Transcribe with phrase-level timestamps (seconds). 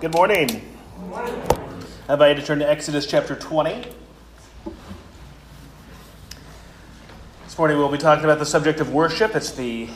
[0.00, 0.62] Good morning.
[1.12, 3.86] I invite you to turn to Exodus chapter 20.
[7.44, 9.36] This morning we'll be talking about the subject of worship.
[9.36, 9.90] It's the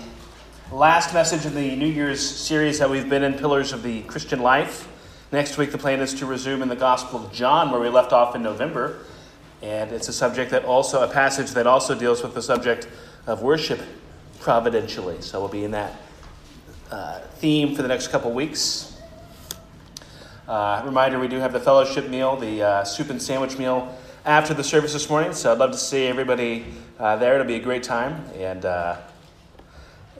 [0.70, 4.42] last message in the New Year's series that we've been in, Pillars of the Christian
[4.42, 4.86] Life.
[5.32, 8.12] Next week, the plan is to resume in the Gospel of John, where we left
[8.12, 9.06] off in November.
[9.62, 12.88] And it's a subject that also, a passage that also deals with the subject
[13.26, 13.80] of worship
[14.40, 15.22] providentially.
[15.22, 15.98] So we'll be in that
[16.90, 18.93] uh, theme for the next couple weeks.
[20.46, 23.96] Uh, reminder we do have the fellowship meal, the uh, soup and sandwich meal
[24.26, 25.32] after the service this morning.
[25.32, 26.66] So I'd love to see everybody
[26.98, 27.34] uh, there.
[27.34, 28.22] It'll be a great time.
[28.34, 28.96] And, uh,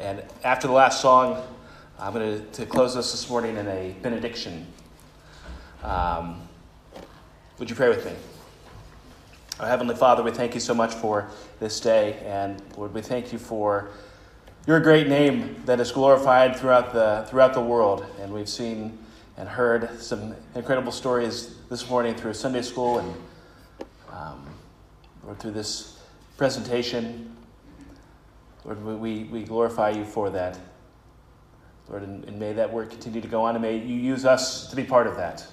[0.00, 1.46] and after the last song,
[1.98, 4.66] I'm going to close us this morning in a benediction.
[5.82, 6.48] Um,
[7.58, 8.12] would you pray with me?
[9.60, 11.28] Our Heavenly Father, we thank you so much for
[11.60, 12.18] this day.
[12.24, 13.91] And Lord, we thank you for
[14.66, 18.06] your great name that is glorified throughout the, throughout the world.
[18.22, 18.98] And we've seen
[19.36, 23.14] and heard some incredible stories this morning through Sunday school and
[24.12, 24.46] um,
[25.26, 25.98] or through this
[26.36, 27.34] presentation.
[28.64, 30.58] Lord, we, we glorify you for that.
[31.88, 34.68] Lord, and, and may that work continue to go on, and may you use us
[34.70, 35.46] to be part of that.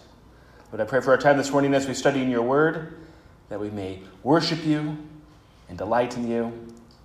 [0.71, 2.99] Lord, I pray for our time this morning as we study in your word,
[3.49, 4.97] that we may worship you
[5.67, 6.53] and delight in you.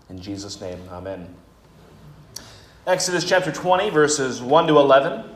[0.08, 1.34] In Jesus' name, amen.
[2.86, 5.35] Exodus chapter 20, verses 1 to 11.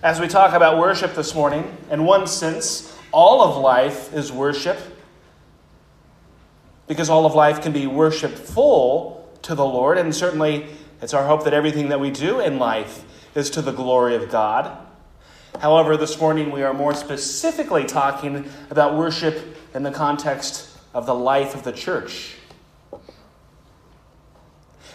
[0.00, 4.78] As we talk about worship this morning, in one sense, all of life is worship
[6.86, 10.66] because all of life can be worshipful to the Lord, and certainly
[11.02, 13.04] it's our hope that everything that we do in life
[13.34, 14.78] is to the glory of God.
[15.58, 21.14] However, this morning we are more specifically talking about worship in the context of the
[21.14, 22.36] life of the church.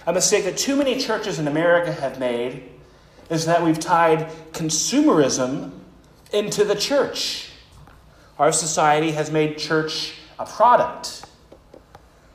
[0.07, 2.69] A mistake that too many churches in America have made
[3.29, 5.71] is that we've tied consumerism
[6.31, 7.49] into the church.
[8.39, 11.25] Our society has made church a product.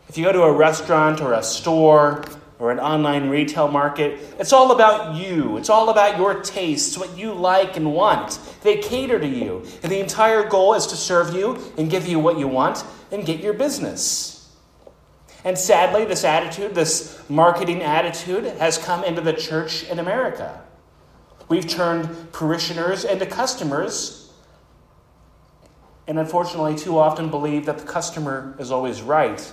[0.09, 2.25] If you go to a restaurant or a store
[2.59, 5.59] or an online retail market, it's all about you.
[5.59, 8.39] It's all about your tastes, what you like and want.
[8.63, 9.65] They cater to you.
[9.83, 13.27] And the entire goal is to serve you and give you what you want and
[13.27, 14.35] get your business.
[15.45, 20.63] And sadly, this attitude, this marketing attitude, has come into the church in America.
[21.49, 24.33] We've turned parishioners into customers,
[26.07, 29.53] and unfortunately, too often believe that the customer is always right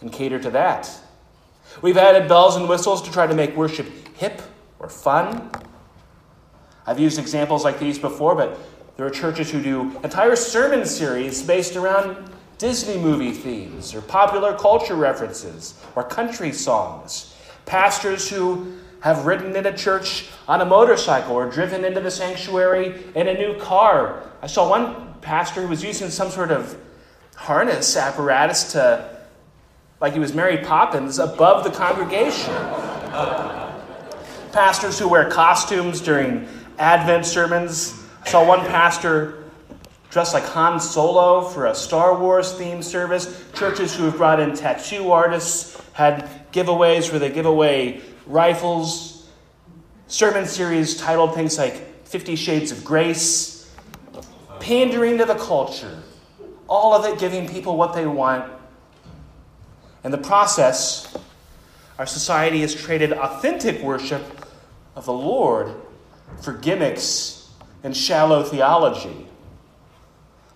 [0.00, 0.90] and cater to that.
[1.80, 3.86] We've added bells and whistles to try to make worship
[4.16, 4.42] hip
[4.78, 5.50] or fun.
[6.86, 8.58] I've used examples like these before, but
[8.96, 14.56] there are churches who do entire sermon series based around Disney movie themes or popular
[14.56, 17.34] culture references or country songs.
[17.64, 23.26] Pastors who have ridden into church on a motorcycle or driven into the sanctuary in
[23.26, 24.22] a new car.
[24.40, 26.76] I saw one pastor who was using some sort of
[27.34, 29.18] harness apparatus to,
[30.00, 32.54] like he was Mary Poppins, above the congregation.
[34.52, 36.46] Pastors who wear costumes during
[36.78, 38.00] Advent sermons.
[38.24, 39.44] I saw one pastor
[40.10, 43.44] dressed like Han Solo for a Star Wars themed service.
[43.54, 49.28] Churches who have brought in tattoo artists had giveaways where they give away rifles,
[50.06, 53.74] sermon series titled things like Fifty Shades of Grace,
[54.60, 56.02] pandering to the culture.
[56.72, 58.50] all of it giving people what they want.
[60.04, 61.14] In the process,
[61.98, 64.22] our society has traded authentic worship
[64.96, 65.74] of the Lord
[66.40, 67.50] for gimmicks
[67.84, 69.26] and shallow theology.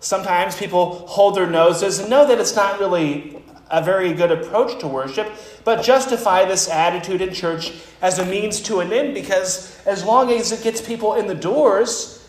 [0.01, 4.79] Sometimes people hold their noses and know that it's not really a very good approach
[4.81, 5.31] to worship,
[5.65, 10.31] but justify this attitude in church as a means to an end because as long
[10.31, 12.29] as it gets people in the doors,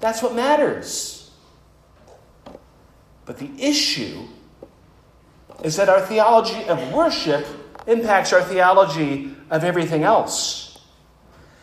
[0.00, 1.30] that's what matters.
[3.24, 4.26] But the issue
[5.62, 7.46] is that our theology of worship
[7.86, 10.78] impacts our theology of everything else.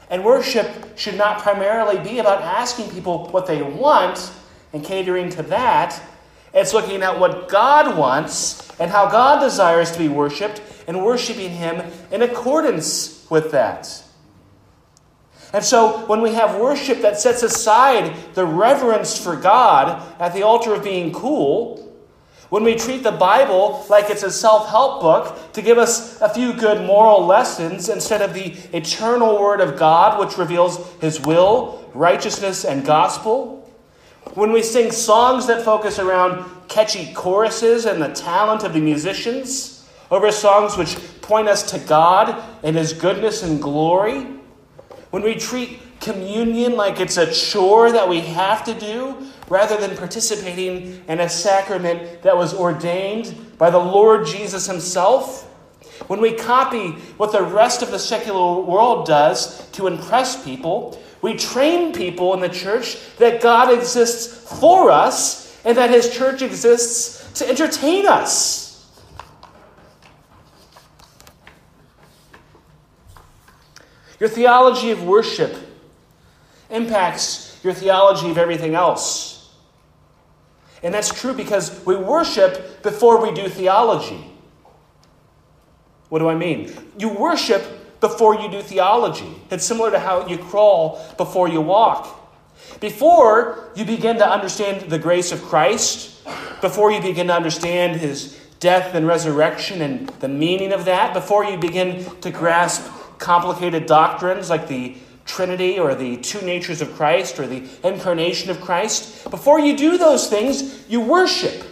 [0.10, 4.32] And worship should not primarily be about asking people what they want
[4.74, 6.02] and catering to that.
[6.54, 11.52] It's looking at what God wants and how God desires to be worshiped and worshiping
[11.52, 11.82] Him
[12.12, 14.04] in accordance with that.
[15.54, 20.44] And so, when we have worship that sets aside the reverence for God at the
[20.44, 21.82] altar of being cool,
[22.50, 26.28] when we treat the Bible like it's a self help book to give us a
[26.28, 31.90] few good moral lessons instead of the eternal Word of God, which reveals His will,
[31.94, 33.61] righteousness, and gospel,
[34.34, 39.90] when we sing songs that focus around catchy choruses and the talent of the musicians
[40.10, 44.22] over songs which point us to God and His goodness and glory,
[45.10, 49.96] when we treat communion like it's a chore that we have to do rather than
[49.98, 55.44] participating in a sacrament that was ordained by the Lord Jesus Himself.
[56.08, 61.36] When we copy what the rest of the secular world does to impress people, we
[61.36, 67.40] train people in the church that God exists for us and that His church exists
[67.40, 68.62] to entertain us.
[74.20, 75.56] Your theology of worship
[76.70, 79.52] impacts your theology of everything else.
[80.84, 84.32] And that's true because we worship before we do theology.
[86.10, 86.72] What do I mean?
[86.98, 87.64] You worship
[88.02, 89.34] before you do theology.
[89.50, 92.18] It's similar to how you crawl before you walk.
[92.80, 96.24] Before you begin to understand the grace of Christ,
[96.62, 101.46] before you begin to understand his death and resurrection and the meaning of that, before
[101.46, 107.40] you begin to grasp complicated doctrines like the Trinity or the two natures of Christ
[107.40, 109.30] or the incarnation of Christ.
[109.30, 111.64] Before you do those things, you worship.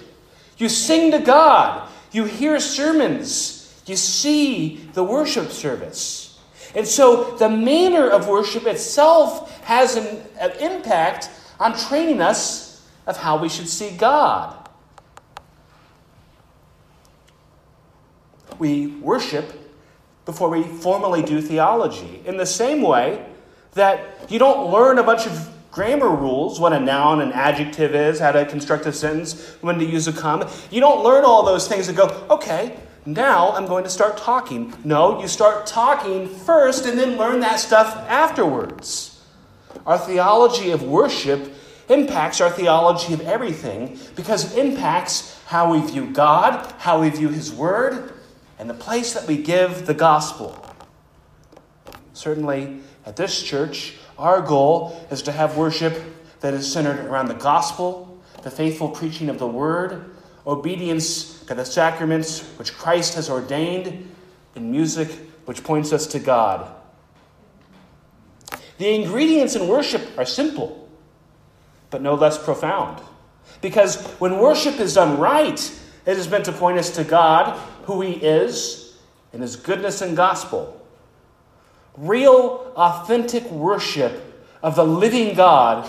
[0.57, 1.89] You sing to God.
[2.11, 3.58] You hear sermons.
[3.89, 6.39] You see the worship service.
[6.75, 13.17] And so the manner of worship itself has an, an impact on training us of
[13.17, 14.55] how we should see God.
[18.59, 19.53] We worship
[20.25, 22.21] before we formally do theology.
[22.25, 23.25] In the same way,
[23.73, 28.19] that you don't learn a bunch of grammar rules what a noun and adjective is,
[28.19, 30.51] how to construct a sentence, when to use a comma.
[30.69, 34.73] You don't learn all those things and go, okay, now I'm going to start talking.
[34.83, 39.23] No, you start talking first and then learn that stuff afterwards.
[39.85, 41.53] Our theology of worship
[41.89, 47.29] impacts our theology of everything because it impacts how we view God, how we view
[47.29, 48.13] His Word,
[48.59, 50.65] and the place that we give the gospel.
[52.13, 56.03] Certainly, at this church, our goal is to have worship
[56.41, 60.15] that is centered around the gospel, the faithful preaching of the word,
[60.49, 64.09] obedience to the sacraments which Christ has ordained,
[64.55, 65.09] and music
[65.45, 66.75] which points us to God.
[68.79, 70.89] The ingredients in worship are simple,
[71.91, 73.01] but no less profound.
[73.61, 75.59] Because when worship is done right,
[76.05, 78.97] it is meant to point us to God, who He is,
[79.33, 80.75] and His goodness and gospel.
[81.97, 85.87] Real, authentic worship of the living God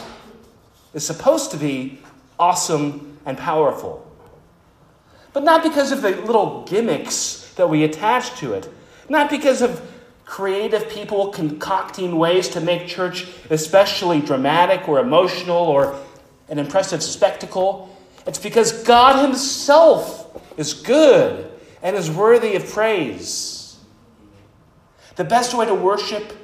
[0.93, 2.01] is supposed to be
[2.39, 4.10] awesome and powerful.
[5.33, 8.69] But not because of the little gimmicks that we attach to it,
[9.09, 9.81] not because of
[10.25, 16.01] creative people concocting ways to make church especially dramatic or emotional or
[16.49, 17.97] an impressive spectacle.
[18.27, 21.51] It's because God Himself is good
[21.83, 23.79] and is worthy of praise.
[25.17, 26.37] The best way to worship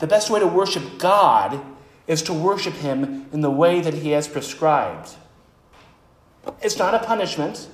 [0.00, 1.60] the best way to worship God
[2.06, 5.10] is to worship him in the way that he has prescribed.
[6.62, 7.68] It's not a punishment.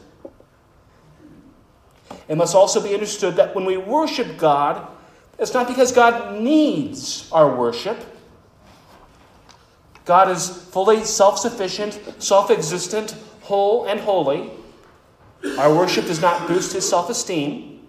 [2.29, 4.87] It must also be understood that when we worship God,
[5.39, 7.99] it's not because God needs our worship.
[10.05, 14.51] God is fully self sufficient, self existent, whole, and holy.
[15.59, 17.87] Our worship does not boost his self esteem.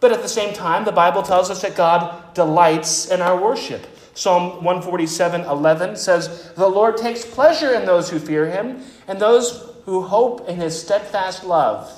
[0.00, 3.86] But at the same time, the Bible tells us that God delights in our worship.
[4.18, 9.70] Psalm 147 11 says, The Lord takes pleasure in those who fear him and those
[9.84, 11.88] who hope in his steadfast love.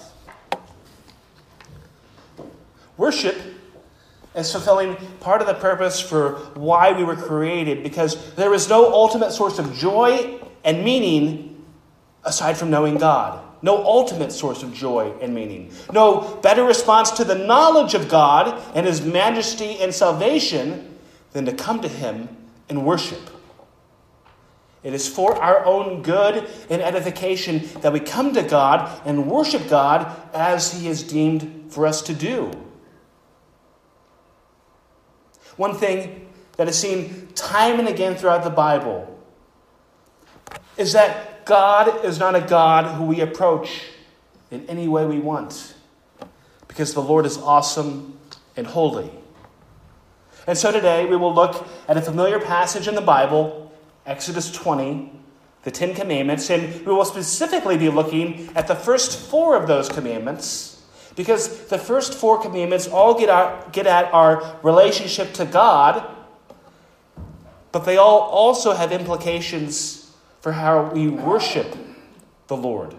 [2.99, 3.41] Worship
[4.35, 8.93] is fulfilling part of the purpose for why we were created because there is no
[8.93, 11.65] ultimate source of joy and meaning
[12.23, 13.43] aside from knowing God.
[13.63, 15.73] No ultimate source of joy and meaning.
[15.91, 20.90] No better response to the knowledge of God and His majesty and salvation
[21.33, 22.29] than to come to Him
[22.69, 23.31] and worship.
[24.83, 29.69] It is for our own good and edification that we come to God and worship
[29.69, 32.51] God as He is deemed for us to do.
[35.57, 39.07] One thing that is seen time and again throughout the Bible
[40.79, 43.83] is that God is not a God who we approach
[44.51, 45.75] in any way we want,
[46.69, 48.19] because the Lord is awesome
[48.57, 49.11] and holy.
[50.51, 53.71] And so today we will look at a familiar passage in the Bible,
[54.05, 55.13] Exodus 20,
[55.63, 59.89] the Ten Commandments, and we will specifically be looking at the first four of those
[59.89, 60.83] commandments,
[61.15, 66.05] because the first four commandments all get, our, get at our relationship to God,
[67.71, 71.77] but they all also have implications for how we worship
[72.49, 72.97] the Lord.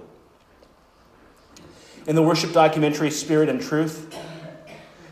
[2.08, 4.18] In the worship documentary Spirit and Truth,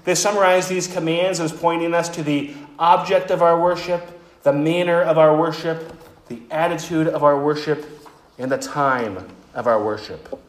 [0.03, 5.01] they summarize these commands as pointing us to the object of our worship, the manner
[5.01, 5.93] of our worship,
[6.27, 7.85] the attitude of our worship,
[8.37, 10.41] and the time of our worship.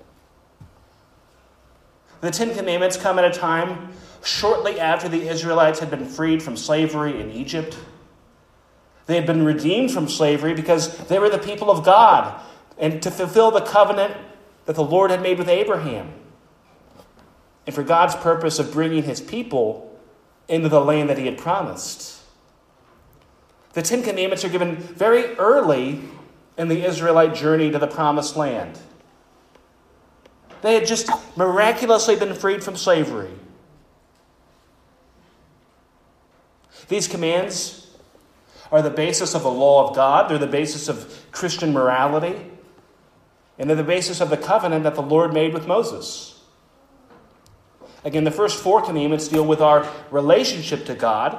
[2.21, 3.92] The Ten Commandments come at a time
[4.23, 7.78] shortly after the Israelites had been freed from slavery in Egypt.
[9.07, 12.40] They had been redeemed from slavery because they were the people of God
[12.78, 14.14] and to fulfill the covenant
[14.66, 16.12] that the Lord had made with Abraham.
[17.71, 19.97] And for God's purpose of bringing his people
[20.49, 22.21] into the land that he had promised.
[23.75, 26.00] The Ten Commandments are given very early
[26.59, 28.77] in the Israelite journey to the promised land.
[30.62, 33.31] They had just miraculously been freed from slavery.
[36.89, 37.89] These commands
[38.73, 42.35] are the basis of the law of God, they're the basis of Christian morality,
[43.61, 46.30] and they're the basis of the covenant that the Lord made with Moses.
[48.04, 51.38] Again, the first four commandments deal with our relationship to God,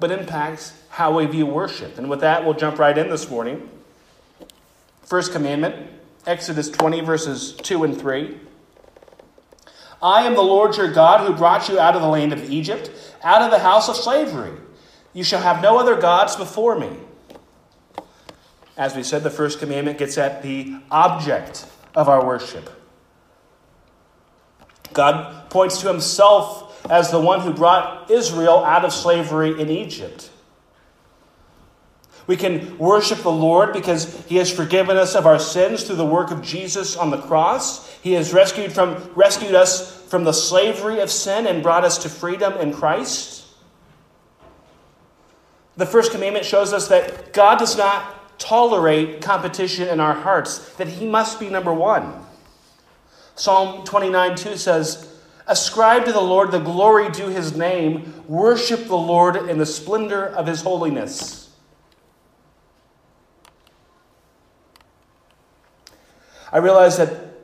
[0.00, 1.98] but impacts how we view worship.
[1.98, 3.68] And with that, we'll jump right in this morning.
[5.02, 5.90] First commandment,
[6.26, 8.38] Exodus 20, verses 2 and 3.
[10.02, 12.90] I am the Lord your God who brought you out of the land of Egypt,
[13.22, 14.52] out of the house of slavery.
[15.12, 16.90] You shall have no other gods before me.
[18.76, 22.68] As we said, the first commandment gets at the object of our worship.
[24.94, 30.30] God points to himself as the one who brought Israel out of slavery in Egypt.
[32.26, 36.06] We can worship the Lord because He has forgiven us of our sins through the
[36.06, 37.90] work of Jesus on the cross.
[38.00, 42.08] He has rescued, from, rescued us from the slavery of sin and brought us to
[42.08, 43.44] freedom in Christ.
[45.76, 50.88] The first commandment shows us that God does not tolerate competition in our hearts, that
[50.88, 52.24] He must be number one.
[53.34, 55.10] Psalm 29 2 says,
[55.46, 60.26] Ascribe to the Lord the glory due His name, worship the Lord in the splendor
[60.26, 61.50] of His holiness.
[66.52, 67.34] I realize that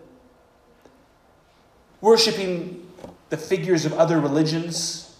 [2.00, 2.86] worshiping
[3.28, 5.10] the figures of other religions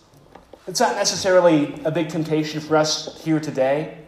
[0.71, 3.99] it's not necessarily a big temptation for us here today.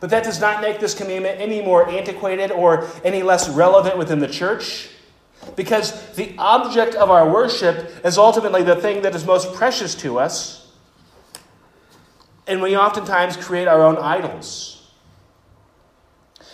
[0.00, 4.18] But that does not make this commandment any more antiquated or any less relevant within
[4.18, 4.88] the church.
[5.56, 10.18] Because the object of our worship is ultimately the thing that is most precious to
[10.18, 10.70] us.
[12.46, 14.90] And we oftentimes create our own idols.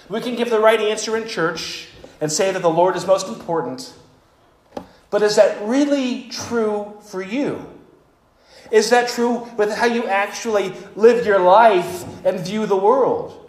[0.09, 1.89] We can give the right answer in church
[2.21, 3.93] and say that the Lord is most important.
[5.11, 7.67] But is that really true for you?
[8.71, 13.49] Is that true with how you actually live your life and view the world?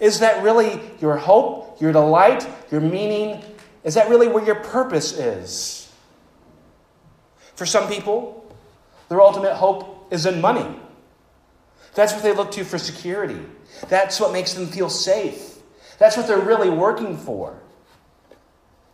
[0.00, 3.42] Is that really your hope, your delight, your meaning?
[3.86, 5.90] Is that really where your purpose is?
[7.54, 8.52] For some people,
[9.08, 10.80] their ultimate hope is in money.
[11.94, 13.40] That's what they look to for security.
[13.88, 15.58] That's what makes them feel safe.
[15.98, 17.58] That's what they're really working for.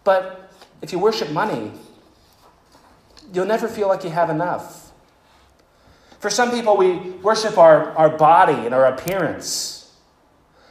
[0.05, 1.73] But if you worship money,
[3.33, 4.93] you'll never feel like you have enough.
[6.21, 9.91] For some people, we worship our, our body and our appearance,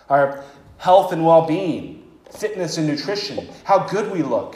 [0.09, 0.43] our
[0.77, 2.00] health and well being,
[2.31, 4.55] fitness and nutrition, how good we look.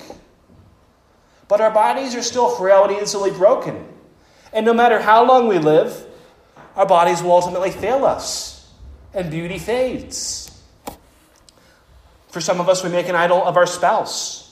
[1.48, 3.88] But our bodies are still frail and easily broken.
[4.54, 6.06] And no matter how long we live,
[6.76, 8.72] our bodies will ultimately fail us
[9.14, 10.52] and beauty fades.
[12.30, 14.52] For some of us, we make an idol of our spouse.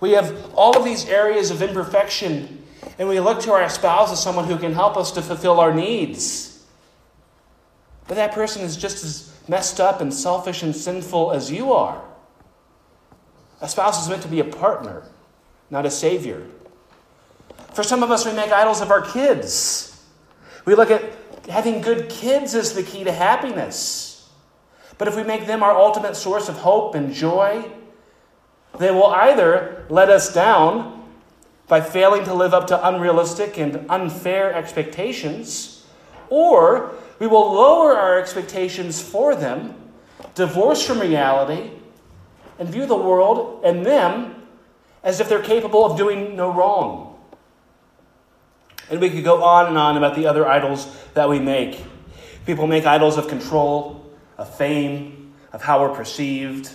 [0.00, 2.64] We have all of these areas of imperfection,
[2.98, 5.72] and we look to our spouse as someone who can help us to fulfill our
[5.72, 6.64] needs.
[8.08, 12.02] But that person is just as messed up and selfish and sinful as you are.
[13.60, 15.02] A spouse is meant to be a partner,
[15.70, 16.46] not a savior.
[17.72, 20.04] For some of us, we make idols of our kids.
[20.64, 21.02] We look at
[21.48, 24.28] having good kids as the key to happiness.
[24.96, 27.70] But if we make them our ultimate source of hope and joy,
[28.78, 31.08] they will either let us down
[31.68, 35.86] by failing to live up to unrealistic and unfair expectations,
[36.30, 39.74] or we will lower our expectations for them,
[40.34, 41.70] divorce from reality,
[42.58, 44.34] and view the world and them
[45.02, 47.18] as if they're capable of doing no wrong.
[48.90, 51.84] And we could go on and on about the other idols that we make.
[52.46, 56.70] People make idols of control, of fame, of how we're perceived,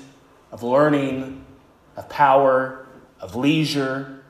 [0.51, 1.43] of learning,
[1.95, 2.85] of power,
[3.19, 4.23] of leisure.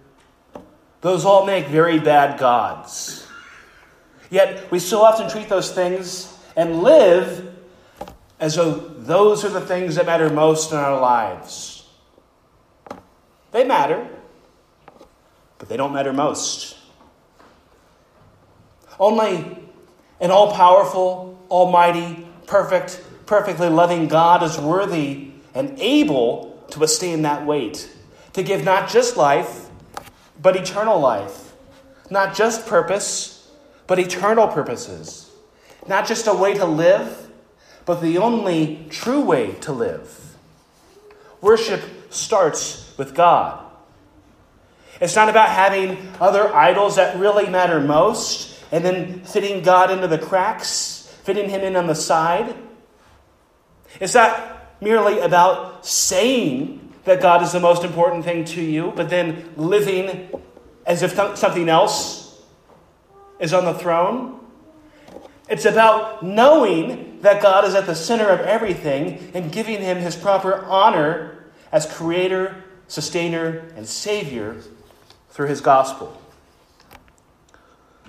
[1.01, 3.27] Those all make very bad gods.
[4.29, 7.52] Yet we so often treat those things and live
[8.39, 11.87] as though those are the things that matter most in our lives.
[13.51, 14.07] They matter,
[15.57, 16.77] but they don't matter most.
[18.99, 19.57] Only
[20.19, 27.45] an all powerful, almighty, perfect, perfectly loving God is worthy and able to withstand that
[27.45, 27.89] weight,
[28.33, 29.67] to give not just life,
[30.41, 31.53] but eternal life,
[32.09, 33.51] not just purpose,
[33.87, 35.29] but eternal purposes,
[35.87, 37.29] not just a way to live,
[37.85, 40.37] but the only true way to live.
[41.41, 41.81] Worship
[42.13, 43.59] starts with God.
[45.01, 50.07] It's not about having other idols that really matter most and then fitting God into
[50.07, 52.55] the cracks, fitting him in on the side.
[53.99, 59.09] It's not merely about saying that God is the most important thing to you, but
[59.09, 60.29] then living
[60.85, 62.41] as if th- something else
[63.39, 64.39] is on the throne.
[65.49, 70.15] It's about knowing that God is at the center of everything and giving him his
[70.15, 74.61] proper honor as creator, sustainer, and savior
[75.29, 76.19] through his gospel.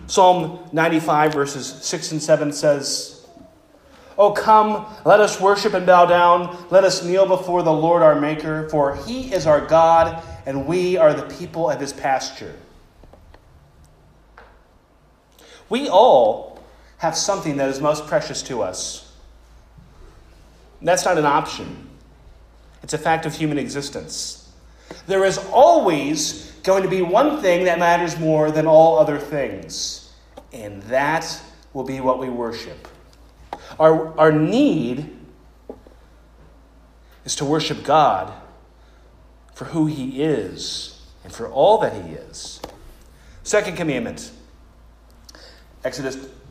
[0.06, 3.26] Psalm 95, verses 6 and 7 says,
[4.16, 6.56] Oh, come, let us worship and bow down.
[6.70, 10.96] Let us kneel before the Lord our Maker, for he is our God, and we
[10.96, 12.54] are the people of his pasture.
[15.68, 16.53] We all
[17.04, 19.12] have something that is most precious to us.
[20.80, 21.88] That's not an option,
[22.82, 24.50] it's a fact of human existence.
[25.06, 30.12] There is always going to be one thing that matters more than all other things,
[30.52, 31.40] and that
[31.74, 32.88] will be what we worship.
[33.78, 35.14] Our, our need
[37.26, 38.32] is to worship God
[39.54, 42.60] for who He is and for all that He is.
[43.42, 44.30] Second commandment
[45.84, 46.16] Exodus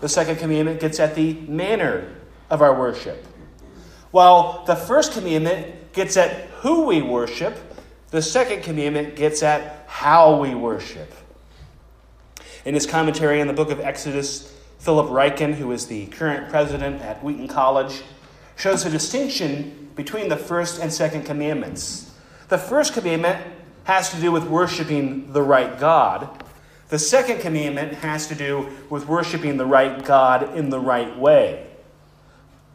[0.00, 2.14] The second commandment gets at the manner
[2.50, 3.26] of our worship.
[4.10, 7.56] While the first commandment gets at who we worship,
[8.10, 11.12] the second commandment gets at how we worship.
[12.64, 17.02] In his commentary on the book of Exodus, Philip Ryken, who is the current president
[17.02, 18.02] at Wheaton College,
[18.56, 22.12] shows a distinction between the first and second commandments.
[22.48, 23.44] The first commandment
[23.84, 26.44] has to do with worshiping the right God.
[26.88, 31.66] The second commandment has to do with worshiping the right God in the right way.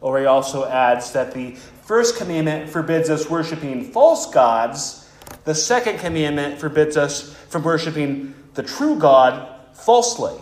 [0.00, 5.10] Or he also adds that the first commandment forbids us worshiping false gods,
[5.44, 10.34] the second commandment forbids us from worshiping the true God falsely.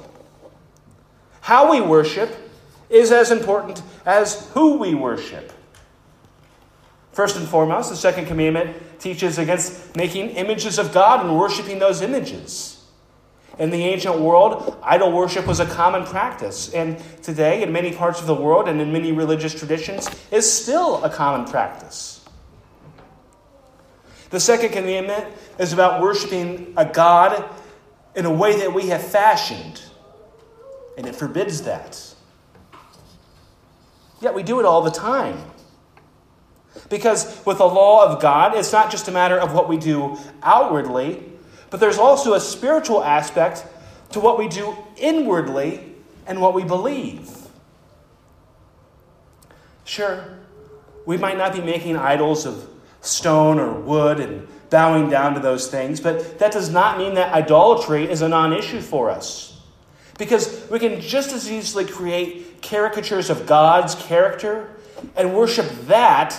[1.41, 2.31] How we worship
[2.91, 5.53] is as important as who we worship.
[7.13, 12.01] First and foremost, the second commandment teaches against making images of God and worshiping those
[12.01, 12.72] images.
[13.59, 18.21] In the ancient world, idol worship was a common practice, and today, in many parts
[18.21, 22.25] of the world and in many religious traditions, is still a common practice.
[24.31, 25.27] The second commandment
[25.59, 27.45] is about worshiping a God
[28.15, 29.83] in a way that we have fashioned,
[30.97, 32.15] and it forbids that.
[34.23, 35.39] Yet we do it all the time.
[36.89, 40.17] Because with the law of God, it's not just a matter of what we do
[40.43, 41.32] outwardly,
[41.73, 43.65] but there's also a spiritual aspect
[44.11, 45.95] to what we do inwardly
[46.27, 47.31] and what we believe.
[49.85, 50.39] Sure,
[51.07, 52.69] we might not be making idols of
[53.01, 57.33] stone or wood and bowing down to those things, but that does not mean that
[57.33, 59.59] idolatry is a non issue for us.
[60.19, 64.69] Because we can just as easily create caricatures of God's character
[65.17, 66.39] and worship that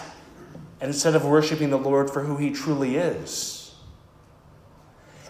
[0.79, 3.62] instead of worshiping the Lord for who he truly is.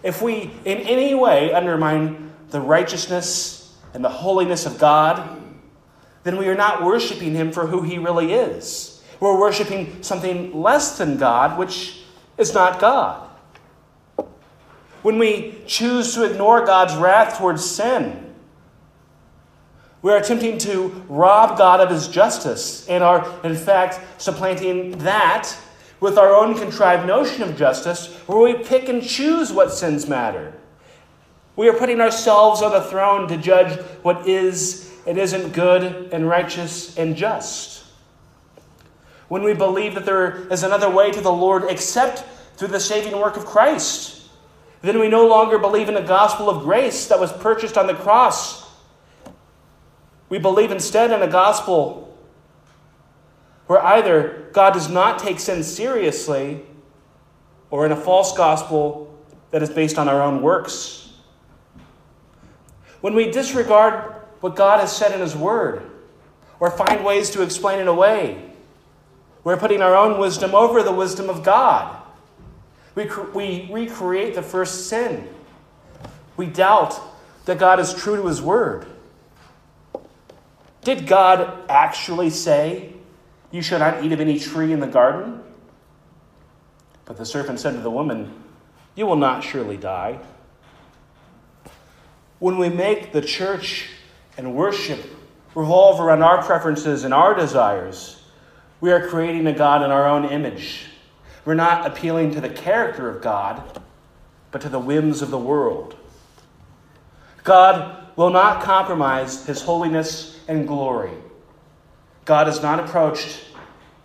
[0.04, 5.40] If we in any way undermine the righteousness and the holiness of God,
[6.24, 9.02] then we are not worshiping him for who he really is.
[9.18, 12.02] We're worshiping something less than God, which
[12.36, 13.28] is not God.
[15.02, 18.34] When we choose to ignore God's wrath towards sin,
[20.02, 25.56] we are attempting to rob God of his justice and are, in fact, supplanting that
[26.00, 30.52] with our own contrived notion of justice, where we pick and choose what sins matter.
[31.56, 36.28] We are putting ourselves on the throne to judge what is and isn't good and
[36.28, 37.84] righteous and just.
[39.28, 42.24] When we believe that there is another way to the Lord except
[42.56, 44.22] through the saving work of Christ,
[44.82, 47.94] then we no longer believe in a gospel of grace that was purchased on the
[47.94, 48.64] cross
[50.28, 52.13] we believe instead in a gospel
[53.66, 56.62] where either God does not take sin seriously
[57.70, 59.18] or in a false gospel
[59.50, 61.12] that is based on our own works.
[63.00, 65.82] When we disregard what God has said in His Word
[66.60, 68.50] or find ways to explain it away,
[69.42, 72.02] we're putting our own wisdom over the wisdom of God.
[72.94, 75.28] We, we recreate the first sin.
[76.36, 76.98] We doubt
[77.44, 78.86] that God is true to His Word.
[80.82, 82.92] Did God actually say,
[83.54, 85.40] You shall not eat of any tree in the garden?
[87.04, 88.42] But the serpent said to the woman,
[88.96, 90.18] You will not surely die.
[92.40, 93.90] When we make the church
[94.36, 95.06] and worship
[95.54, 98.20] revolve around our preferences and our desires,
[98.80, 100.86] we are creating a God in our own image.
[101.44, 103.80] We're not appealing to the character of God,
[104.50, 105.94] but to the whims of the world.
[107.44, 111.12] God will not compromise his holiness and glory.
[112.24, 113.44] God is not approached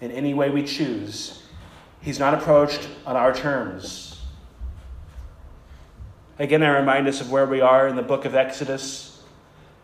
[0.01, 1.43] in any way we choose,
[2.01, 4.21] He's not approached on our terms.
[6.37, 9.21] Again, I remind us of where we are in the book of Exodus.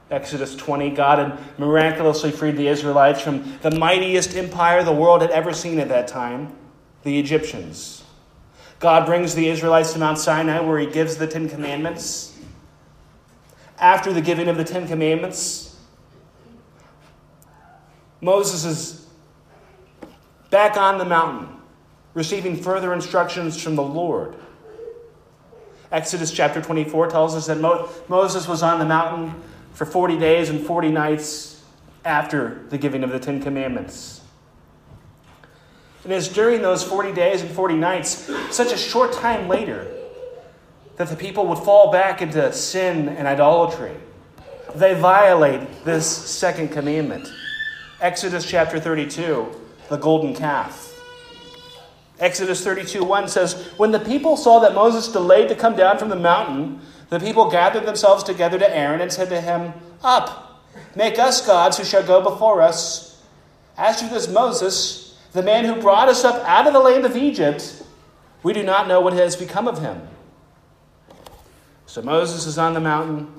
[0.10, 5.32] Exodus 20, God had miraculously freed the Israelites from the mightiest empire the world had
[5.32, 6.56] ever seen at that time,
[7.04, 8.04] the Egyptians.
[8.80, 12.38] God brings the Israelites to Mount Sinai where he gives the Ten Commandments.
[13.80, 15.65] After the giving of the Ten Commandments,
[18.26, 19.06] Moses is
[20.50, 21.48] back on the mountain,
[22.16, 24.34] receiving further instructions from the Lord.
[25.92, 29.40] Exodus chapter 24 tells us that Mo- Moses was on the mountain
[29.74, 31.64] for 40 days and 40 nights
[32.04, 34.22] after the giving of the Ten Commandments.
[36.04, 39.88] And it's during those 40 days and 40 nights, such a short time later,
[40.96, 43.96] that the people would fall back into sin and idolatry.
[44.74, 47.32] They violate this second commandment.
[48.06, 49.48] Exodus chapter 32,
[49.90, 50.94] the golden calf.
[52.20, 56.10] Exodus 32 1 says, When the people saw that Moses delayed to come down from
[56.10, 60.62] the mountain, the people gathered themselves together to Aaron and said to him, Up,
[60.96, 63.24] make us gods who shall go before us.
[63.76, 67.18] As to this Moses, the man who brought us up out of the land of
[67.18, 67.82] Egypt,
[68.44, 70.08] we do not know what has become of him.
[71.88, 73.34] So Moses is on the mountain,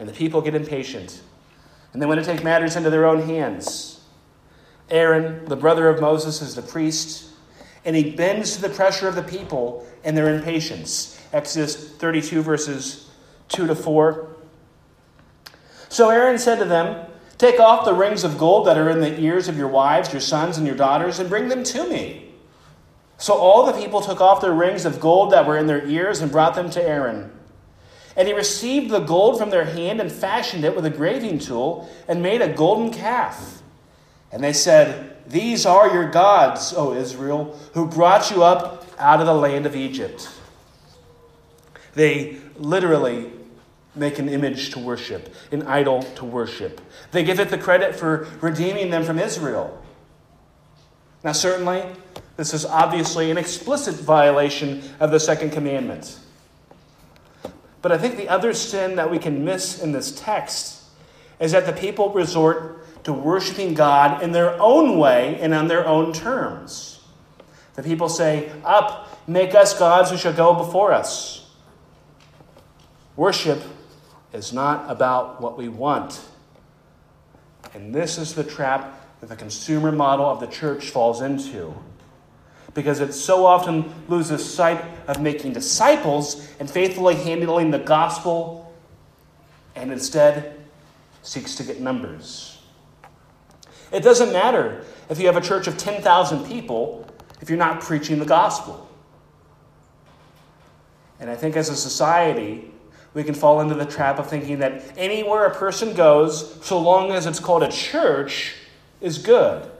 [0.00, 1.22] and the people get impatient
[1.92, 3.91] and they want to take matters into their own hands.
[4.90, 7.30] Aaron, the brother of Moses, is the priest,
[7.84, 11.18] and he bends to the pressure of the people and their impatience.
[11.32, 13.10] Exodus 32, verses
[13.48, 14.28] 2 to 4.
[15.88, 17.06] So Aaron said to them,
[17.38, 20.20] Take off the rings of gold that are in the ears of your wives, your
[20.20, 22.32] sons, and your daughters, and bring them to me.
[23.18, 26.20] So all the people took off their rings of gold that were in their ears
[26.20, 27.30] and brought them to Aaron.
[28.16, 31.88] And he received the gold from their hand and fashioned it with a graving tool
[32.08, 33.61] and made a golden calf.
[34.32, 39.26] And they said, These are your gods, O Israel, who brought you up out of
[39.26, 40.28] the land of Egypt.
[41.94, 43.30] They literally
[43.94, 46.80] make an image to worship, an idol to worship.
[47.10, 49.78] They give it the credit for redeeming them from Israel.
[51.22, 51.84] Now, certainly,
[52.36, 56.18] this is obviously an explicit violation of the second commandment.
[57.82, 60.82] But I think the other sin that we can miss in this text
[61.38, 65.86] is that the people resort to worshiping God in their own way and on their
[65.86, 67.00] own terms.
[67.74, 71.50] The people say, Up, make us gods who shall go before us.
[73.16, 73.62] Worship
[74.32, 76.20] is not about what we want.
[77.74, 81.74] And this is the trap that the consumer model of the church falls into.
[82.74, 88.74] Because it so often loses sight of making disciples and faithfully handling the gospel,
[89.74, 90.58] and instead
[91.22, 92.51] seeks to get numbers.
[93.92, 97.06] It doesn't matter if you have a church of 10,000 people
[97.40, 98.88] if you're not preaching the gospel.
[101.20, 102.70] And I think as a society,
[103.14, 107.10] we can fall into the trap of thinking that anywhere a person goes, so long
[107.10, 108.54] as it's called a church,
[109.00, 109.70] is good.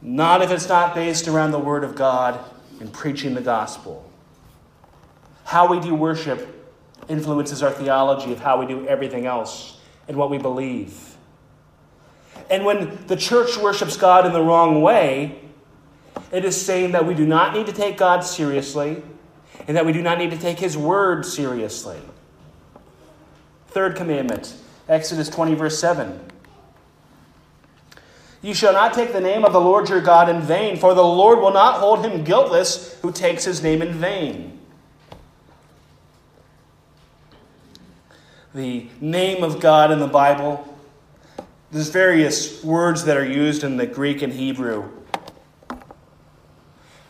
[0.00, 2.38] Not if it's not based around the Word of God
[2.80, 4.08] and preaching the gospel.
[5.44, 6.48] How we do worship
[7.08, 11.11] influences our theology of how we do everything else and what we believe.
[12.52, 15.40] And when the church worships God in the wrong way,
[16.30, 19.02] it is saying that we do not need to take God seriously
[19.66, 21.98] and that we do not need to take his word seriously.
[23.68, 24.54] Third commandment,
[24.86, 26.20] Exodus 20, verse 7.
[28.42, 31.02] You shall not take the name of the Lord your God in vain, for the
[31.02, 34.60] Lord will not hold him guiltless who takes his name in vain.
[38.54, 40.71] The name of God in the Bible,
[41.72, 44.90] there's various words that are used in the Greek and Hebrew.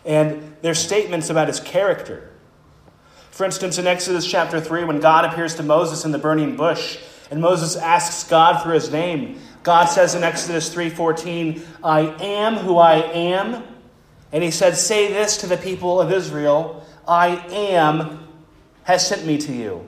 [0.05, 2.31] And they're statements about his character.
[3.33, 6.99] For instance, in Exodus chapter 3, when God appears to Moses in the burning bush,
[7.31, 12.79] and Moses asks God for his name, God says in Exodus 3:14, "I am who
[12.79, 13.65] I am."
[14.33, 18.29] And he said, "Say this to the people of Israel, I am
[18.85, 19.87] has sent me to you."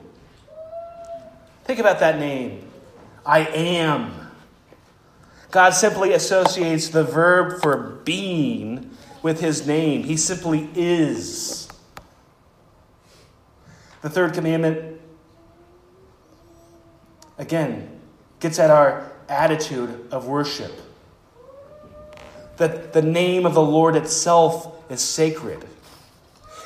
[1.64, 2.62] Think about that name.
[3.26, 4.23] I am.
[5.54, 8.90] God simply associates the verb for being
[9.22, 10.02] with his name.
[10.02, 11.68] He simply is.
[14.02, 15.00] The third commandment,
[17.38, 18.00] again,
[18.40, 20.72] gets at our attitude of worship.
[22.56, 25.64] That the name of the Lord itself is sacred.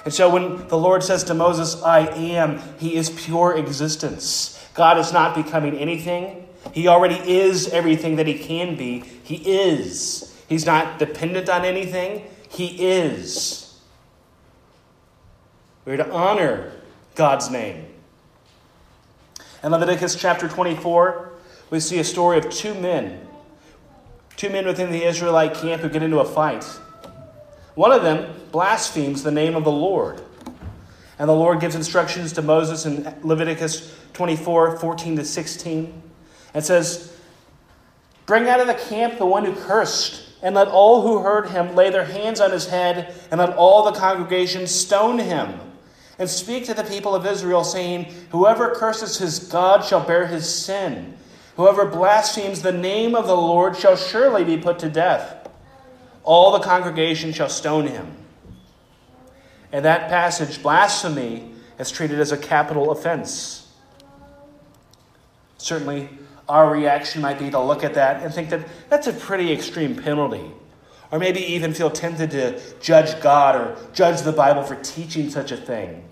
[0.06, 4.66] And so when the Lord says to Moses, I am, he is pure existence.
[4.72, 6.47] God is not becoming anything.
[6.72, 9.00] He already is everything that he can be.
[9.00, 10.34] He is.
[10.48, 12.24] He's not dependent on anything.
[12.48, 13.78] He is.
[15.84, 16.72] We're to honor
[17.14, 17.86] God's name.
[19.62, 21.32] In Leviticus chapter 24,
[21.70, 23.26] we see a story of two men,
[24.36, 26.64] two men within the Israelite camp who get into a fight.
[27.74, 30.22] One of them blasphemes the name of the Lord.
[31.18, 36.02] And the Lord gives instructions to Moses in Leviticus 24 14 to 16
[36.54, 37.16] and says,
[38.26, 41.74] Bring out of the camp the one who cursed, and let all who heard him
[41.74, 45.60] lay their hands on his head, and let all the congregation stone him
[46.18, 50.52] and speak to the people of Israel, saying, Whoever curses his God shall bear his
[50.52, 51.16] sin.
[51.56, 55.48] Whoever blasphemes the name of the Lord shall surely be put to death.
[56.24, 58.16] All the congregation shall stone him.
[59.72, 63.72] In that passage, blasphemy is treated as a capital offense.
[65.58, 66.08] Certainly,
[66.48, 69.94] our reaction might be to look at that and think that that's a pretty extreme
[69.94, 70.50] penalty.
[71.10, 75.52] Or maybe even feel tempted to judge God or judge the Bible for teaching such
[75.52, 76.04] a thing.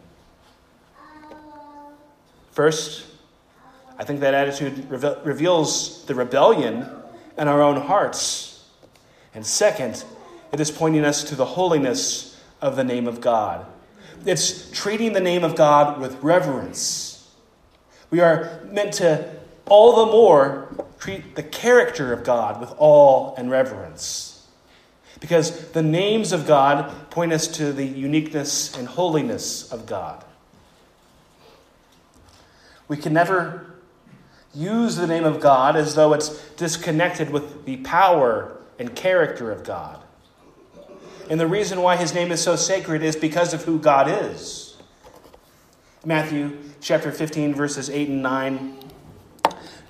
[2.50, 3.06] First,
[3.98, 6.86] I think that attitude reveals the rebellion
[7.36, 8.66] in our own hearts.
[9.34, 10.04] And second,
[10.52, 13.66] it is pointing us to the holiness of the name of God.
[14.24, 17.30] It's treating the name of God with reverence.
[18.10, 19.30] We are meant to
[19.68, 24.46] all the more treat the character of God with awe and reverence.
[25.20, 30.24] Because the names of God point us to the uniqueness and holiness of God.
[32.88, 33.66] We can never
[34.54, 39.64] use the name of God as though it's disconnected with the power and character of
[39.64, 40.02] God.
[41.28, 44.76] And the reason why his name is so sacred is because of who God is.
[46.04, 48.85] Matthew chapter 15, verses 8 and 9.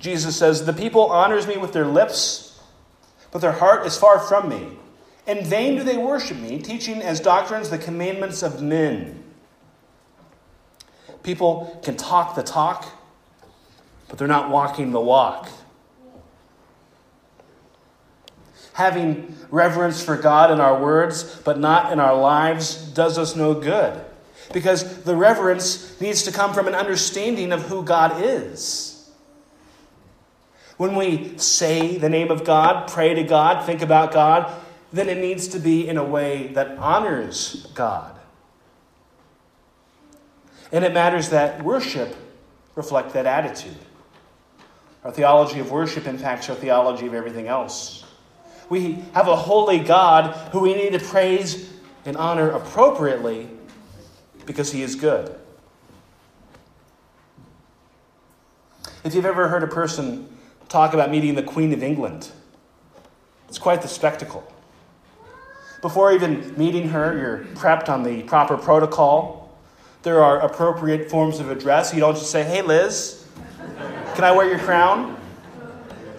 [0.07, 2.57] Jesus says, The people honors me with their lips,
[3.31, 4.69] but their heart is far from me.
[5.27, 9.21] In vain do they worship me, teaching as doctrines the commandments of men.
[11.23, 12.85] People can talk the talk,
[14.07, 15.49] but they're not walking the walk.
[18.71, 23.53] Having reverence for God in our words, but not in our lives, does us no
[23.53, 23.99] good.
[24.53, 28.86] Because the reverence needs to come from an understanding of who God is.
[30.77, 34.53] When we say the name of God, pray to God, think about God,
[34.93, 38.17] then it needs to be in a way that honors God.
[40.71, 42.15] And it matters that worship
[42.75, 43.77] reflect that attitude.
[45.03, 48.05] Our theology of worship impacts our theology of everything else.
[48.69, 51.73] We have a holy God who we need to praise
[52.05, 53.49] and honor appropriately
[54.45, 55.33] because he is good.
[59.03, 60.36] If you've ever heard a person
[60.67, 62.31] talk about meeting the Queen of England,
[63.47, 64.51] it's quite the spectacle.
[65.81, 69.55] Before even meeting her, you're prepped on the proper protocol.
[70.03, 71.93] There are appropriate forms of address.
[71.93, 73.25] You don't just say, Hey, Liz,
[74.15, 75.15] can I wear your crown?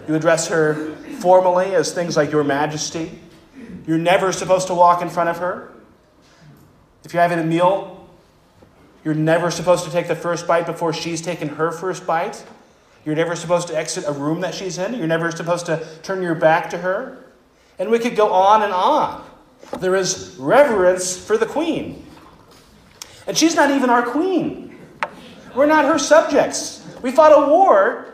[0.07, 3.19] You address her formally as things like Your Majesty.
[3.85, 5.71] You're never supposed to walk in front of her.
[7.03, 8.07] If you're having a meal,
[9.03, 12.43] you're never supposed to take the first bite before she's taken her first bite.
[13.05, 14.93] You're never supposed to exit a room that she's in.
[14.93, 17.23] You're never supposed to turn your back to her.
[17.77, 19.25] And we could go on and on.
[19.79, 22.05] There is reverence for the queen.
[23.27, 24.77] And she's not even our queen.
[25.55, 26.85] We're not her subjects.
[27.01, 28.13] We fought a war.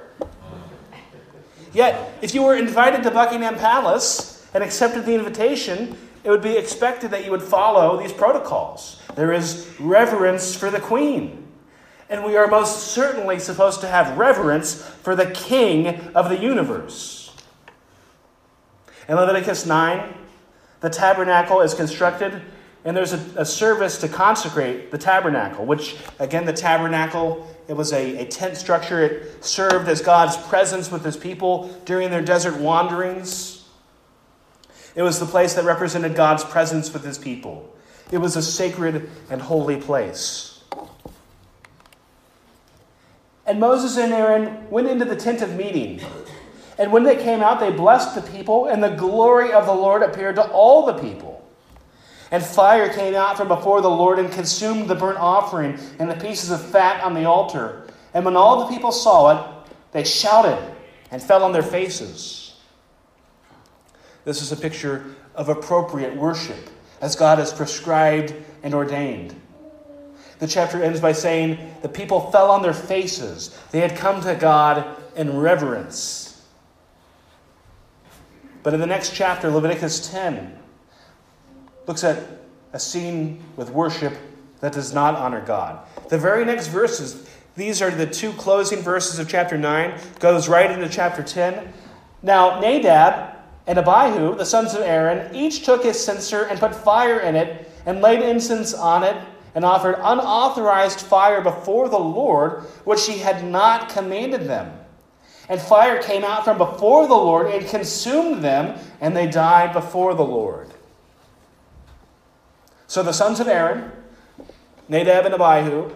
[1.73, 6.57] Yet, if you were invited to Buckingham Palace and accepted the invitation, it would be
[6.57, 9.01] expected that you would follow these protocols.
[9.15, 11.44] There is reverence for the queen.
[12.09, 17.35] And we are most certainly supposed to have reverence for the king of the universe.
[19.07, 20.13] In Leviticus 9,
[20.81, 22.41] the tabernacle is constructed,
[22.83, 27.91] and there's a, a, service to consecrate the tabernacle, which, again, the tabernacle, it was
[27.93, 29.01] a, a tent structure.
[29.01, 33.67] It served as God's presence with his people during their desert wanderings.
[34.95, 37.75] It was the place that represented God's presence with his people.
[38.11, 40.54] It was a sacred and holy place.
[43.45, 46.01] And Moses and Aaron went into the tent of meeting.
[46.77, 50.01] And when they came out, they blessed the people, and the glory of the Lord
[50.01, 51.47] appeared to all the people.
[52.31, 56.15] And fire came out from before the Lord and consumed the burnt offering and the
[56.15, 57.87] pieces of fat on the altar.
[58.13, 60.57] And when all the people saw it, they shouted
[61.11, 62.55] and fell on their faces.
[64.25, 65.05] This is a picture
[65.35, 69.39] of appropriate worship, as God has prescribed and ordained.
[70.39, 73.57] The chapter ends by saying, The people fell on their faces.
[73.71, 76.43] They had come to God in reverence.
[78.63, 80.57] But in the next chapter, Leviticus 10
[81.87, 82.23] looks at
[82.73, 84.13] a scene with worship
[84.59, 85.79] that does not honor God.
[86.09, 90.71] The very next verses, these are the two closing verses of chapter 9, goes right
[90.71, 91.71] into chapter 10.
[92.23, 93.35] Now, Nadab
[93.67, 97.71] and Abihu, the sons of Aaron, each took his censer and put fire in it
[97.85, 99.15] and laid incense on it
[99.55, 104.77] and offered unauthorized fire before the Lord, which he had not commanded them.
[105.47, 110.13] And fire came out from before the Lord and consumed them, and they died before
[110.13, 110.69] the Lord.
[112.87, 113.91] So the sons of Aaron,
[114.89, 115.91] Nadab and Abihu,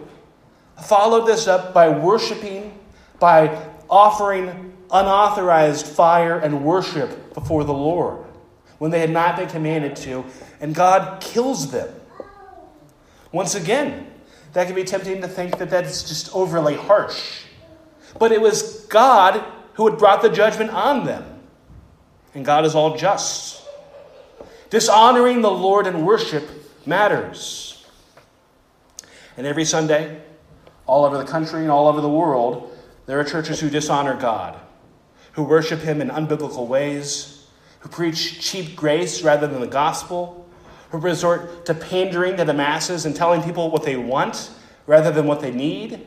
[0.84, 2.80] followed this up by worshiping,
[3.20, 8.26] by offering unauthorized fire and worship before the Lord
[8.78, 10.26] when they had not been commanded to,
[10.62, 11.94] and God kills them.
[13.32, 14.08] Once again,
[14.54, 17.44] that can be tempting to think that that's just overly harsh.
[18.18, 21.40] But it was God who had brought the judgment on them.
[22.34, 23.64] And God is all just.
[24.70, 26.48] Dishonoring the Lord in worship
[26.86, 27.86] matters.
[29.38, 30.22] And every Sunday,
[30.86, 34.60] all over the country and all over the world, there are churches who dishonor God,
[35.34, 37.48] who worship Him in unbiblical ways,
[37.80, 40.49] who preach cheap grace rather than the gospel,
[40.90, 44.52] who resort to pandering to the masses and telling people what they want
[44.88, 46.06] rather than what they need.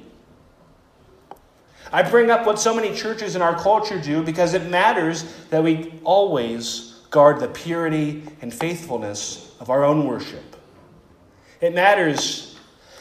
[1.93, 5.63] I bring up what so many churches in our culture do because it matters that
[5.63, 10.57] we always guard the purity and faithfulness of our own worship.
[11.61, 12.59] It matters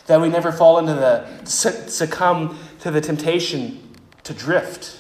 [0.08, 5.00] that we never fall into the succumb to the temptation to drift.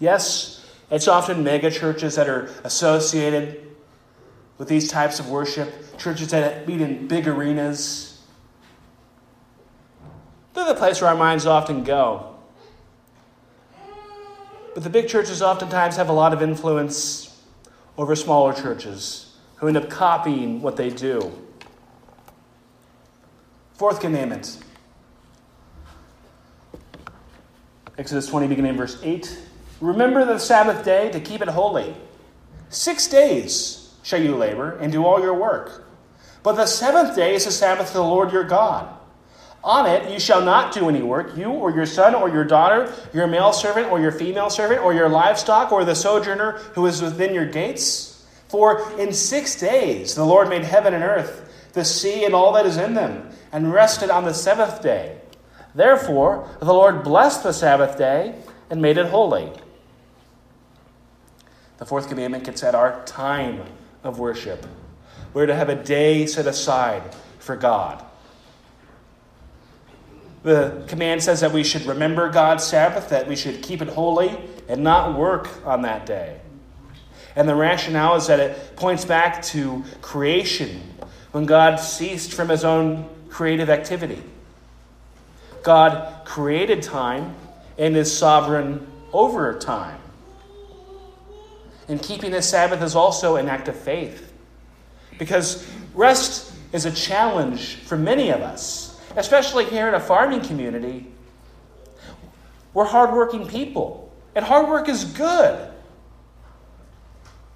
[0.00, 3.71] Yes, it's often mega churches that are associated
[4.62, 8.22] with these types of worship, churches that meet in big arenas
[10.54, 12.36] they're the place where our minds often go.
[14.72, 17.42] But the big churches oftentimes have a lot of influence
[17.98, 21.32] over smaller churches who end up copying what they do.
[23.74, 24.62] Fourth commandment
[27.98, 29.40] Exodus 20, beginning verse 8.
[29.80, 31.96] Remember the Sabbath day to keep it holy.
[32.68, 35.84] Six days shall you labor and do all your work.
[36.42, 38.92] But the seventh day is the Sabbath of the Lord your God.
[39.64, 42.92] On it you shall not do any work, you or your son or your daughter,
[43.12, 47.00] your male servant or your female servant, or your livestock or the sojourner who is
[47.00, 48.26] within your gates.
[48.48, 52.66] For in six days the Lord made heaven and earth, the sea and all that
[52.66, 55.18] is in them, and rested on the seventh day.
[55.76, 58.34] Therefore the Lord blessed the Sabbath day
[58.68, 59.52] and made it holy.
[61.78, 63.62] The fourth commandment gets at our time
[64.02, 64.66] of worship.
[65.34, 68.04] We're to have a day set aside for God.
[70.42, 74.38] The command says that we should remember God's Sabbath, that we should keep it holy
[74.68, 76.40] and not work on that day.
[77.36, 80.82] And the rationale is that it points back to creation,
[81.30, 84.22] when God ceased from his own creative activity.
[85.62, 87.34] God created time
[87.78, 89.98] and is sovereign over time.
[91.88, 94.32] And keeping the Sabbath is also an act of faith.
[95.18, 101.06] Because rest is a challenge for many of us especially here in a farming community,
[102.74, 104.12] we're hardworking people.
[104.34, 105.70] And hard work is good.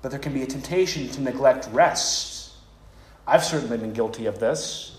[0.03, 2.53] But there can be a temptation to neglect rest.
[3.27, 4.99] I've certainly been guilty of this.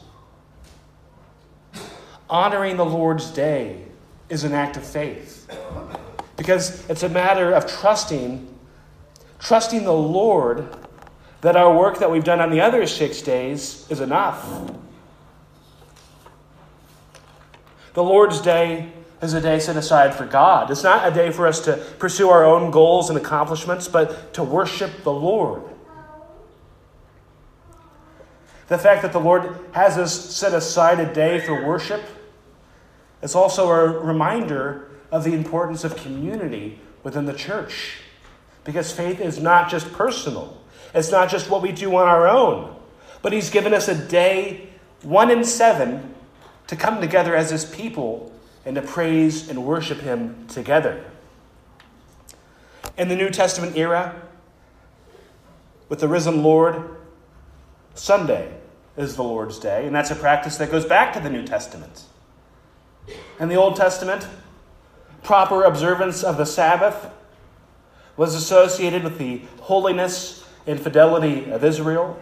[2.30, 3.84] Honoring the Lord's day
[4.28, 5.50] is an act of faith
[6.36, 8.46] because it's a matter of trusting
[9.40, 10.68] trusting the Lord
[11.42, 14.72] that our work that we've done on the other 6 days is enough.
[17.94, 20.70] The Lord's Day is a day set aside for God.
[20.70, 24.44] It's not a day for us to pursue our own goals and accomplishments, but to
[24.44, 25.64] worship the Lord.
[28.68, 32.04] The fact that the Lord has us set aside a day for worship
[33.22, 38.02] is also a reminder of the importance of community within the church.
[38.68, 40.58] Because faith is not just personal,
[40.94, 42.76] it's not just what we do on our own,
[43.22, 44.68] but He's given us a day,
[45.04, 46.14] one in seven,
[46.68, 48.30] to come together as his people
[48.66, 51.06] and to praise and worship him together.
[52.98, 54.22] In the New Testament era,
[55.88, 56.98] with the risen Lord,
[57.94, 58.54] Sunday
[58.98, 62.04] is the Lord's Day, and that's a practice that goes back to the New Testament.
[63.40, 64.28] In the Old Testament,
[65.24, 67.10] proper observance of the Sabbath
[68.18, 72.20] was associated with the holiness and fidelity of Israel.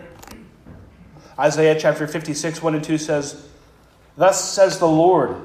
[1.39, 3.47] Isaiah chapter 56, 1 and 2 says,
[4.15, 5.37] Thus says the Lord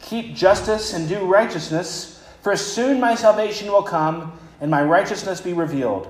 [0.00, 5.52] Keep justice and do righteousness, for soon my salvation will come and my righteousness be
[5.52, 6.08] revealed.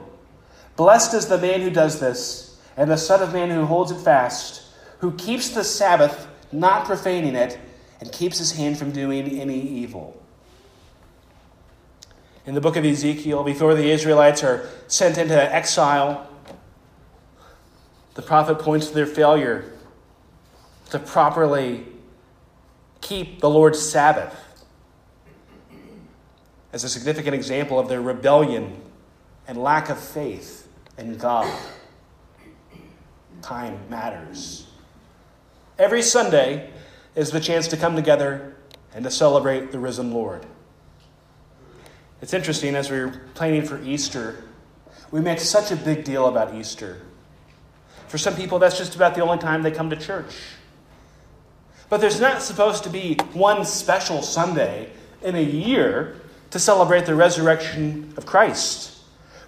[0.76, 3.98] Blessed is the man who does this, and the Son of Man who holds it
[3.98, 4.62] fast,
[4.98, 7.58] who keeps the Sabbath, not profaning it,
[8.00, 10.22] and keeps his hand from doing any evil.
[12.48, 16.26] In the book of Ezekiel, before the Israelites are sent into exile,
[18.14, 19.70] the prophet points to their failure
[20.88, 21.84] to properly
[23.02, 24.34] keep the Lord's Sabbath
[26.72, 28.80] as a significant example of their rebellion
[29.46, 31.54] and lack of faith in God.
[33.42, 34.68] Time matters.
[35.78, 36.70] Every Sunday
[37.14, 38.56] is the chance to come together
[38.94, 40.46] and to celebrate the risen Lord.
[42.20, 44.42] It's interesting, as we were planning for Easter,
[45.10, 47.00] we make such a big deal about Easter.
[48.08, 50.34] For some people, that's just about the only time they come to church.
[51.88, 54.90] But there's not supposed to be one special Sunday
[55.22, 58.96] in a year to celebrate the resurrection of Christ.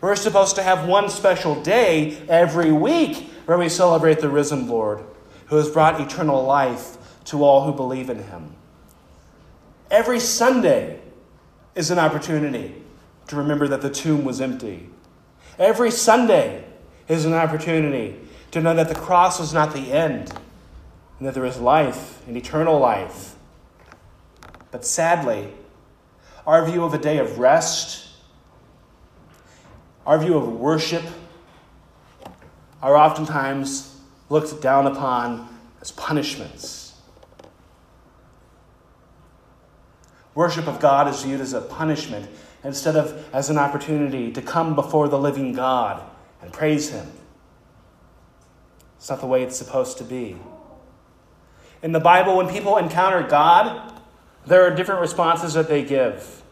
[0.01, 5.05] We're supposed to have one special day every week where we celebrate the risen Lord
[5.47, 8.55] who has brought eternal life to all who believe in him.
[9.91, 11.00] Every Sunday
[11.81, 12.75] is an opportunity
[13.27, 14.87] to remember that the tomb was empty.
[15.59, 16.63] Every Sunday
[17.09, 18.21] is an opportunity
[18.51, 20.31] to know that the cross was not the end
[21.19, 23.35] and that there is life and eternal life.
[24.71, 25.49] But sadly,
[26.47, 28.09] our view of a day of rest,
[30.05, 31.05] our view of worship,
[32.83, 35.49] are oftentimes looked down upon
[35.81, 36.80] as punishments.
[40.35, 42.31] Worship of God is viewed as a punishment
[42.63, 46.03] instead of as an opportunity to come before the living God
[46.43, 47.11] and praise Him.
[48.97, 50.37] It's not the way it's supposed to be.
[51.83, 53.95] In the Bible, when people encounter God,
[54.47, 56.43] there are different responses that they give.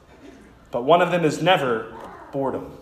[0.70, 1.94] But one of them is never
[2.32, 2.72] boredom.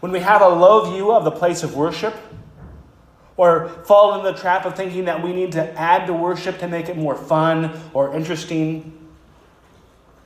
[0.00, 2.14] When we have a low view of the place of worship,
[3.40, 6.68] or fall in the trap of thinking that we need to add to worship to
[6.68, 9.08] make it more fun or interesting,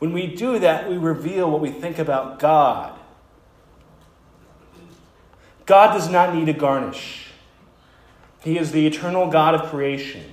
[0.01, 2.99] when we do that, we reveal what we think about God.
[5.65, 7.29] God does not need a garnish.
[8.43, 10.25] He is the eternal God of creation.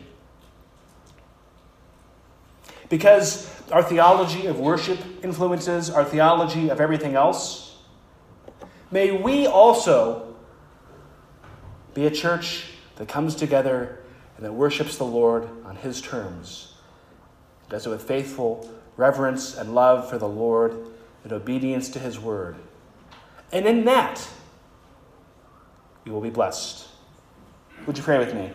[2.92, 7.78] because our theology of worship influences our theology of everything else,
[8.92, 10.36] may we also
[11.94, 12.71] be a church
[13.02, 13.98] that comes together
[14.38, 16.76] and that worships the Lord on His terms,
[17.68, 20.76] does it with faithful reverence and love for the Lord
[21.24, 22.58] and obedience to His word.
[23.52, 24.30] And in that,
[26.06, 26.90] you will be blessed.
[27.88, 28.52] Would you pray with me?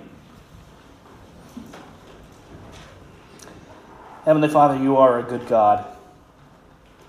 [4.25, 5.85] Heavenly Father, you are a good God.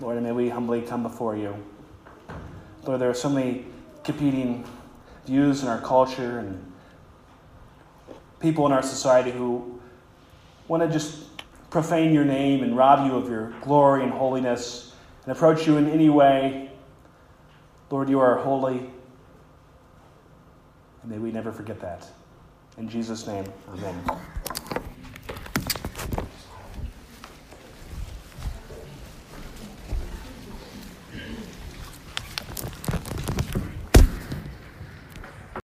[0.00, 1.54] Lord, and may we humbly come before you.
[2.82, 3.64] Lord, there are so many
[4.02, 4.64] competing
[5.24, 6.67] views in our culture and
[8.40, 9.80] people in our society who
[10.68, 11.24] want to just
[11.70, 15.88] profane your name and rob you of your glory and holiness and approach you in
[15.88, 16.70] any way.
[17.90, 18.78] Lord, you are holy.
[21.02, 22.06] And may we never forget that.
[22.76, 24.84] In Jesus' name, amen.